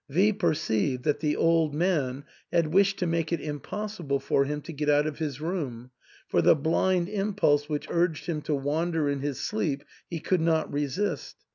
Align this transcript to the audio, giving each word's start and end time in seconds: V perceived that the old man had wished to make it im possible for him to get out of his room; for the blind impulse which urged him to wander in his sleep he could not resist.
V 0.09 0.33
perceived 0.33 1.03
that 1.03 1.19
the 1.19 1.35
old 1.35 1.75
man 1.75 2.23
had 2.51 2.73
wished 2.73 2.97
to 2.97 3.05
make 3.05 3.31
it 3.31 3.39
im 3.39 3.59
possible 3.59 4.19
for 4.19 4.45
him 4.45 4.59
to 4.61 4.73
get 4.73 4.89
out 4.89 5.05
of 5.05 5.19
his 5.19 5.39
room; 5.39 5.91
for 6.27 6.41
the 6.41 6.55
blind 6.55 7.07
impulse 7.07 7.69
which 7.69 7.85
urged 7.87 8.25
him 8.25 8.41
to 8.41 8.55
wander 8.55 9.07
in 9.07 9.19
his 9.19 9.39
sleep 9.39 9.83
he 10.09 10.19
could 10.19 10.41
not 10.41 10.73
resist. 10.73 11.35